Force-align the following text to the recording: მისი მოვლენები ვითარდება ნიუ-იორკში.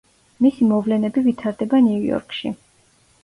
მისი 0.43 0.67
მოვლენები 0.69 1.23
ვითარდება 1.27 1.81
ნიუ-იორკში. 1.89 2.53